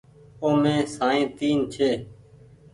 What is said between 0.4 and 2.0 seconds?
اومي سائين تين ڇي۔